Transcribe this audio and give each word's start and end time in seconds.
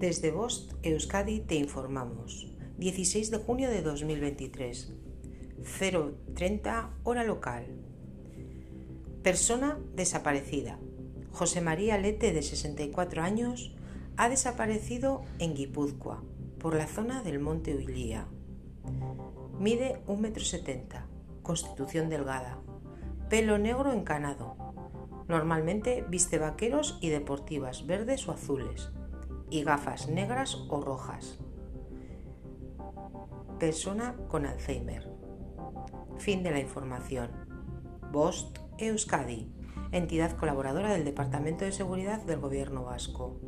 Desde 0.00 0.30
Bost 0.30 0.72
Euskadi 0.82 1.40
te 1.40 1.56
informamos. 1.56 2.50
16 2.78 3.30
de 3.30 3.36
junio 3.36 3.68
de 3.68 3.82
2023. 3.82 4.94
030 6.34 6.90
hora 7.04 7.22
local. 7.22 7.66
Persona 9.22 9.78
desaparecida. 9.94 10.78
José 11.32 11.60
María 11.60 11.98
Lete, 11.98 12.32
de 12.32 12.40
64 12.40 13.20
años, 13.20 13.76
ha 14.16 14.30
desaparecido 14.30 15.20
en 15.38 15.52
Guipúzcoa, 15.52 16.24
por 16.58 16.74
la 16.76 16.86
zona 16.86 17.22
del 17.22 17.38
Monte 17.38 17.76
Uilía. 17.76 18.26
Mide 19.58 20.00
1,70 20.06 20.66
m, 20.70 20.82
constitución 21.42 22.08
delgada, 22.08 22.58
pelo 23.28 23.58
negro 23.58 23.92
encanado. 23.92 24.56
Normalmente 25.28 26.06
viste 26.08 26.38
vaqueros 26.38 26.96
y 27.02 27.10
deportivas 27.10 27.86
verdes 27.86 28.26
o 28.26 28.32
azules 28.32 28.90
y 29.50 29.62
gafas 29.62 30.08
negras 30.08 30.56
o 30.68 30.80
rojas. 30.80 31.38
Persona 33.58 34.16
con 34.28 34.46
Alzheimer. 34.46 35.10
Fin 36.18 36.42
de 36.42 36.50
la 36.50 36.60
información. 36.60 37.30
Bost 38.10 38.58
Euskadi, 38.78 39.52
entidad 39.92 40.36
colaboradora 40.36 40.92
del 40.92 41.04
Departamento 41.04 41.64
de 41.64 41.72
Seguridad 41.72 42.22
del 42.22 42.40
Gobierno 42.40 42.84
Vasco. 42.84 43.38